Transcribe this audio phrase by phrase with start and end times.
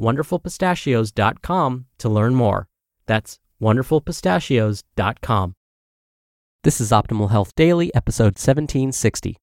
[0.00, 2.68] wonderfulpistachios.com to learn more.
[3.06, 5.54] That's wonderfulpistachios.com.
[6.64, 9.36] This is Optimal Health Daily, episode 1760.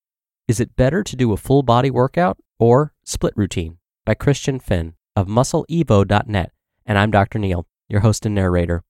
[0.47, 3.77] Is it better to do a full body workout or split routine?
[4.05, 6.51] By Christian Finn of muscleevo.net.
[6.85, 7.37] And I'm Dr.
[7.37, 8.83] Neal, your host and narrator.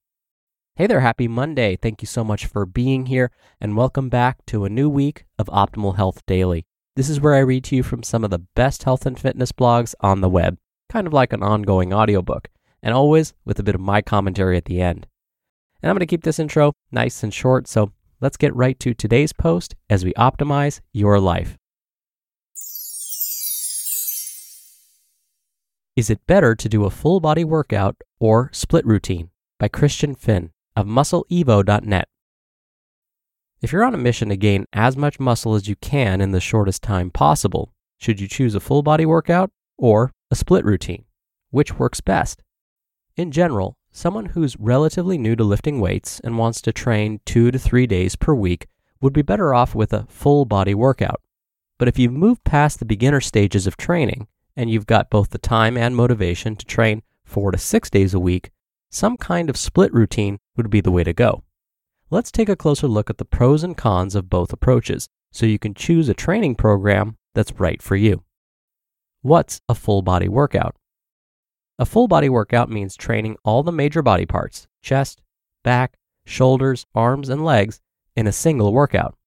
[0.76, 1.76] Hey there, happy Monday.
[1.76, 5.48] Thank you so much for being here, and welcome back to a new week of
[5.48, 6.66] Optimal Health Daily.
[6.96, 9.52] This is where I read to you from some of the best health and fitness
[9.52, 10.58] blogs on the web
[10.90, 12.50] kind of like an ongoing audiobook,
[12.82, 15.08] and always with a bit of my commentary at the end.
[15.82, 18.94] And I'm going to keep this intro nice and short, so let's get right to
[18.94, 21.56] today's post as we optimize your life.
[25.96, 29.30] Is it better to do a full body workout or split routine?
[29.60, 32.08] By Christian Finn of muscleevo.net.
[33.62, 36.40] If you're on a mission to gain as much muscle as you can in the
[36.40, 41.06] shortest time possible, should you choose a full body workout or a split routine.
[41.50, 42.44] Which works best?
[43.16, 47.58] In general, someone who's relatively new to lifting weights and wants to train two to
[47.58, 48.68] three days per week
[49.02, 51.22] would be better off with a full body workout.
[51.80, 55.38] But if you've moved past the beginner stages of training and you've got both the
[55.38, 58.52] time and motivation to train four to six days a week,
[58.92, 61.44] some kind of split routine would be the way to go.
[62.12, 65.60] Let's take a closer look at the pros and cons of both approaches so you
[65.60, 68.24] can choose a training program that's right for you.
[69.22, 70.78] What's a full body workout?
[71.78, 75.22] A full body workout means training all the major body parts chest,
[75.62, 77.82] back, shoulders, arms, and legs
[78.16, 79.18] in a single workout.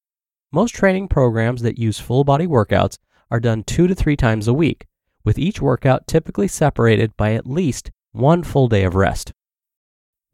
[0.51, 2.97] Most training programs that use full body workouts
[3.31, 4.87] are done two to three times a week,
[5.25, 9.35] with each workout typically separated by at least one full day of rest.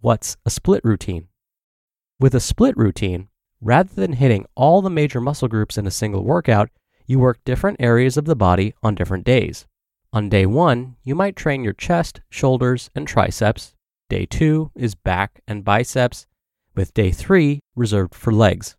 [0.01, 1.27] What's a split routine?
[2.21, 3.29] With a split routine,
[3.61, 6.71] rather than hitting all the major muscle groups in a single workout,
[7.09, 9.67] you work different areas of the body on different days.
[10.13, 13.75] On day one, you might train your chest, shoulders, and triceps.
[14.09, 16.27] Day two is back and biceps,
[16.77, 18.77] with day three reserved for legs.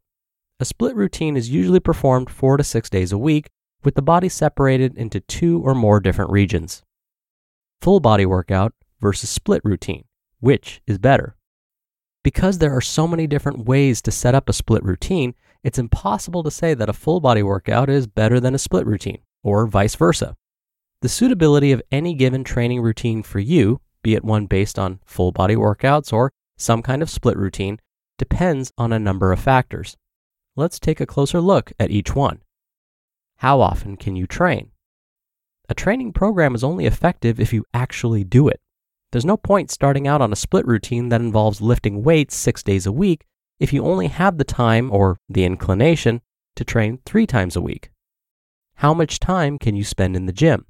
[0.59, 3.47] A split routine is usually performed four to six days a week,
[3.83, 6.83] with the body separated into two or more different regions.
[7.81, 10.05] Full body workout versus split routine.
[10.39, 11.35] Which is better?
[12.23, 16.43] Because there are so many different ways to set up a split routine, it's impossible
[16.43, 19.95] to say that a full body workout is better than a split routine, or vice
[19.95, 20.35] versa.
[21.01, 25.31] The suitability of any given training routine for you, be it one based on full
[25.31, 27.79] body workouts or some kind of split routine,
[28.17, 29.97] depends on a number of factors.
[30.55, 32.41] Let's take a closer look at each one.
[33.37, 34.71] How often can you train?
[35.69, 38.59] A training program is only effective if you actually do it.
[39.11, 42.85] There's no point starting out on a split routine that involves lifting weights six days
[42.85, 43.25] a week
[43.59, 46.21] if you only have the time or the inclination
[46.55, 47.91] to train three times a week?
[48.75, 50.65] How much time can you spend in the gym?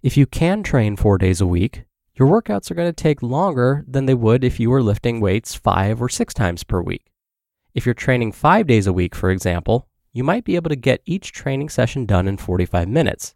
[0.00, 1.82] If you can train four days a week,
[2.14, 5.56] your workouts are going to take longer than they would if you were lifting weights
[5.56, 7.10] five or six times per week.
[7.74, 11.02] If you're training five days a week, for example, you might be able to get
[11.04, 13.34] each training session done in 45 minutes.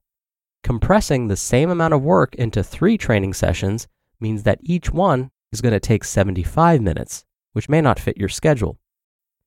[0.63, 3.89] Compressing the same amount of work into three training sessions
[4.21, 8.29] means that each one is going to take 75 minutes which may not fit your
[8.29, 8.79] schedule.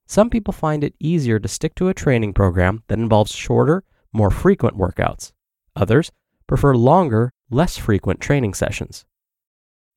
[0.08, 4.30] Some people find it easier to stick to a training program that involves shorter, more
[4.30, 5.32] frequent workouts.
[5.76, 6.12] Others
[6.48, 9.06] prefer longer, less frequent training sessions.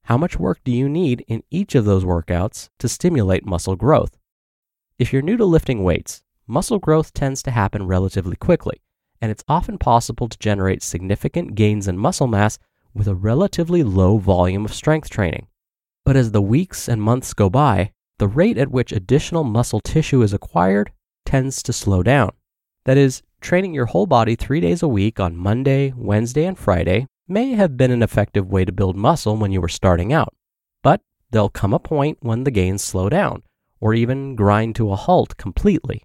[0.05, 4.17] How much work do you need in each of those workouts to stimulate muscle growth?
[4.99, 8.81] If you're new to lifting weights, muscle growth tends to happen relatively quickly,
[9.21, 12.59] and it's often possible to generate significant gains in muscle mass
[12.95, 15.47] with a relatively low volume of strength training.
[16.05, 20.23] But as the weeks and months go by, the rate at which additional muscle tissue
[20.23, 20.93] is acquired
[21.25, 22.31] tends to slow down.
[22.85, 27.07] That is, training your whole body three days a week on Monday, Wednesday, and Friday
[27.29, 30.35] may have been an effective way to build muscle when you were starting out.
[30.83, 31.01] But
[31.31, 33.43] there'll come a point when the gains slow down
[33.81, 36.03] or even grind to a halt completely.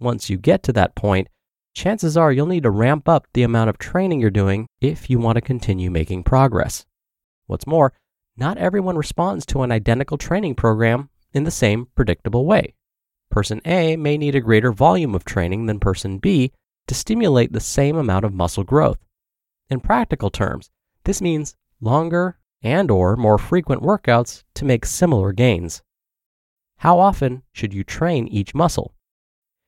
[0.00, 1.28] Once you get to that point,
[1.74, 5.18] chances are you'll need to ramp up the amount of training you're doing if you
[5.18, 6.86] want to continue making progress.
[7.46, 7.92] What's more,
[8.36, 12.74] not everyone responds to an identical training program in the same predictable way.
[13.30, 16.52] Person A may need a greater volume of training than person B
[16.86, 18.98] to stimulate the same amount of muscle growth.
[19.68, 20.70] In practical terms,
[21.04, 25.82] this means longer and or more frequent workouts to make similar gains.
[26.78, 28.94] How often should you train each muscle?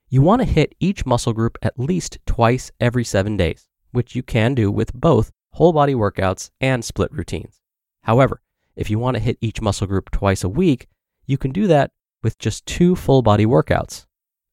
[0.08, 4.22] You want to hit each muscle group at least twice every 7 days, which you
[4.22, 7.60] can do with both whole body workouts and split routines.
[8.02, 8.40] However,
[8.76, 10.86] if you want to hit each muscle group twice a week,
[11.26, 11.90] you can do that
[12.22, 14.06] with just two full body workouts.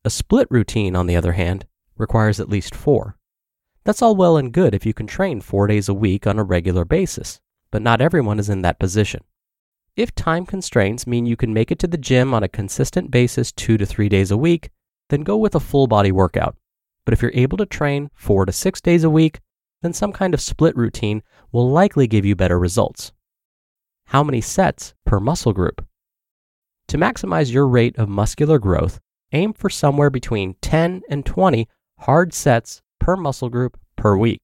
[0.03, 1.65] A split routine, on the other hand,
[1.97, 3.17] requires at least four.
[3.83, 6.43] That's all well and good if you can train four days a week on a
[6.43, 7.39] regular basis,
[7.71, 9.23] but not everyone is in that position.
[9.95, 13.51] If time constraints mean you can make it to the gym on a consistent basis
[13.51, 14.71] two to three days a week,
[15.09, 16.55] then go with a full body workout.
[17.05, 19.39] But if you're able to train four to six days a week,
[19.81, 21.21] then some kind of split routine
[21.51, 23.11] will likely give you better results.
[24.07, 25.85] How many sets per muscle group?
[26.93, 28.99] To maximize your rate of muscular growth,
[29.31, 31.67] aim for somewhere between 10 and 20
[32.01, 34.43] hard sets per muscle group per week.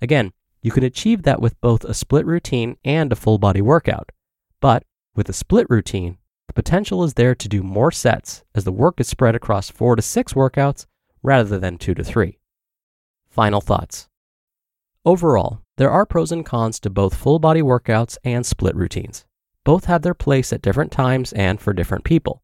[0.00, 4.12] Again, you can achieve that with both a split routine and a full body workout.
[4.60, 4.84] But
[5.16, 9.00] with a split routine, the potential is there to do more sets as the work
[9.00, 10.86] is spread across four to six workouts
[11.20, 12.38] rather than two to three.
[13.28, 14.08] Final thoughts.
[15.04, 19.24] Overall, there are pros and cons to both full body workouts and split routines.
[19.64, 22.42] Both have their place at different times and for different people.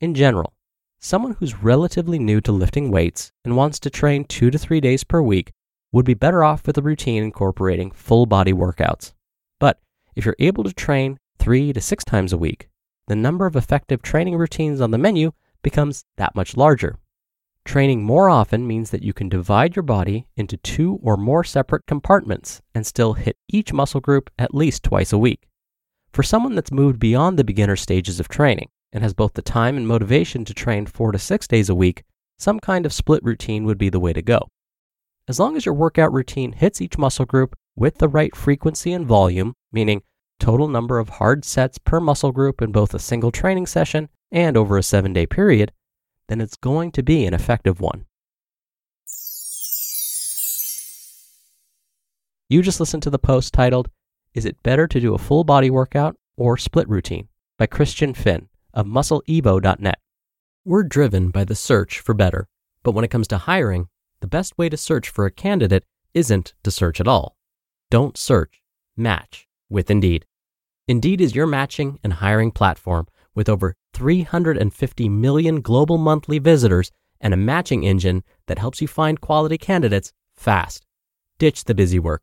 [0.00, 0.54] In general,
[0.98, 5.04] someone who's relatively new to lifting weights and wants to train two to three days
[5.04, 5.52] per week
[5.92, 9.12] would be better off with a routine incorporating full body workouts.
[9.60, 9.80] But
[10.16, 12.68] if you're able to train three to six times a week,
[13.06, 15.32] the number of effective training routines on the menu
[15.62, 16.98] becomes that much larger.
[17.64, 21.86] Training more often means that you can divide your body into two or more separate
[21.86, 25.47] compartments and still hit each muscle group at least twice a week.
[26.12, 29.76] For someone that's moved beyond the beginner stages of training and has both the time
[29.76, 32.04] and motivation to train four to six days a week,
[32.38, 34.48] some kind of split routine would be the way to go.
[35.28, 39.06] As long as your workout routine hits each muscle group with the right frequency and
[39.06, 40.02] volume, meaning
[40.40, 44.56] total number of hard sets per muscle group in both a single training session and
[44.56, 45.72] over a seven day period,
[46.28, 48.04] then it's going to be an effective one.
[52.48, 53.90] You just listened to the post titled,
[54.38, 57.26] Is It Better to Do a Full Body Workout or Split Routine?
[57.58, 59.98] by Christian Finn of MuscleEvo.net.
[60.64, 62.46] We're driven by the search for better,
[62.84, 63.88] but when it comes to hiring,
[64.20, 67.36] the best way to search for a candidate isn't to search at all.
[67.90, 68.62] Don't search,
[68.96, 70.24] match with Indeed.
[70.86, 77.34] Indeed is your matching and hiring platform with over 350 million global monthly visitors and
[77.34, 80.86] a matching engine that helps you find quality candidates fast.
[81.40, 82.22] Ditch the busy work.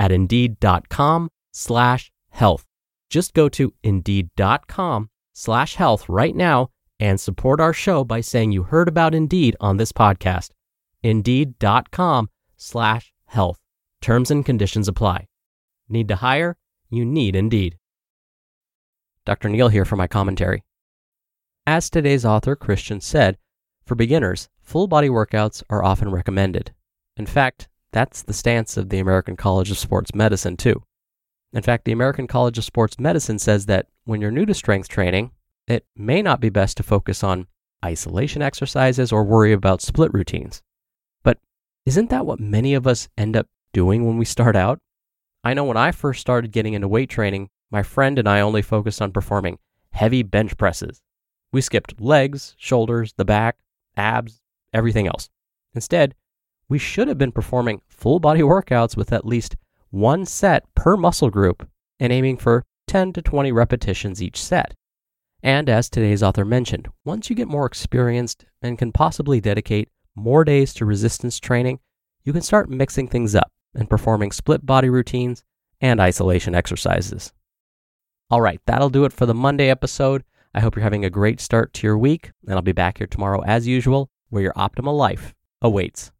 [0.00, 2.64] at indeed.com slash health.
[3.10, 8.62] Just go to indeed.com slash health right now and support our show by saying you
[8.62, 10.50] heard about Indeed on this podcast.
[11.02, 13.58] Indeed.com slash health.
[14.00, 15.26] Terms and conditions apply.
[15.88, 16.56] Need to hire?
[16.88, 17.76] You need Indeed.
[19.26, 19.48] Dr.
[19.48, 20.62] Neal here for my commentary.
[21.66, 23.36] As today's author Christian said,
[23.84, 26.72] for beginners, full body workouts are often recommended.
[27.16, 30.82] In fact, that's the stance of the American College of Sports Medicine, too.
[31.52, 34.88] In fact, the American College of Sports Medicine says that when you're new to strength
[34.88, 35.32] training,
[35.66, 37.46] it may not be best to focus on
[37.84, 40.62] isolation exercises or worry about split routines.
[41.22, 41.38] But
[41.86, 44.78] isn't that what many of us end up doing when we start out?
[45.42, 48.62] I know when I first started getting into weight training, my friend and I only
[48.62, 49.58] focused on performing
[49.92, 51.00] heavy bench presses.
[51.52, 53.58] We skipped legs, shoulders, the back,
[53.96, 54.42] abs,
[54.72, 55.30] everything else.
[55.74, 56.14] Instead,
[56.70, 59.56] we should have been performing full body workouts with at least
[59.90, 64.74] one set per muscle group and aiming for 10 to 20 repetitions each set.
[65.42, 70.44] And as today's author mentioned, once you get more experienced and can possibly dedicate more
[70.44, 71.80] days to resistance training,
[72.24, 75.42] you can start mixing things up and performing split body routines
[75.80, 77.32] and isolation exercises.
[78.30, 80.22] All right, that'll do it for the Monday episode.
[80.54, 83.06] I hope you're having a great start to your week, and I'll be back here
[83.08, 86.12] tomorrow as usual, where your optimal life awaits.